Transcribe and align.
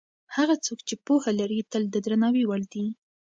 هغه 0.35 0.55
څوک 0.65 0.79
چې 0.87 0.95
پوهه 1.05 1.31
لري 1.39 1.59
تل 1.71 1.83
د 1.89 1.95
درناوي 2.05 2.43
وړ 2.47 2.61
دی. 2.73 2.85